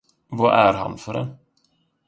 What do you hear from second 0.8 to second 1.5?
för en?